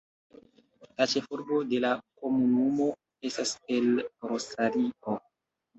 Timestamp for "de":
1.73-1.81